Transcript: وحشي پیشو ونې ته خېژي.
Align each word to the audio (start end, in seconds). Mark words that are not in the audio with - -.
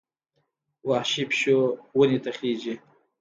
وحشي 0.89 1.23
پیشو 1.29 1.57
ونې 1.97 2.19
ته 2.23 2.31
خېژي. 2.37 2.75